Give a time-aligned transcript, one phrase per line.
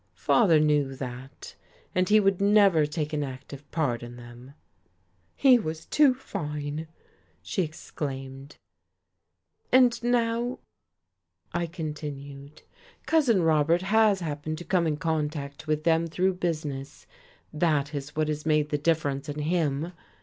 [0.15, 1.53] "Father knew that.
[1.93, 4.55] And he would never take an active part in them."
[5.35, 6.87] "He was too fine!"
[7.43, 8.57] she exclaimed.
[9.71, 10.57] "And now,"
[11.53, 12.63] I continued,
[13.05, 17.05] "Cousin Robert has happened to come in contact with them through business.
[17.53, 19.93] That is what has made the difference in him.